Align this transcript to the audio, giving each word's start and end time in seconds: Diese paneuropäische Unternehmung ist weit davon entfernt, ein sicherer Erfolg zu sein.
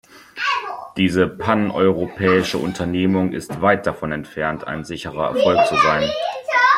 Diese 0.97 1.27
paneuropäische 1.27 2.57
Unternehmung 2.57 3.33
ist 3.33 3.61
weit 3.61 3.85
davon 3.85 4.11
entfernt, 4.11 4.65
ein 4.65 4.83
sicherer 4.83 5.35
Erfolg 5.35 5.67
zu 5.67 5.75
sein. 5.75 6.09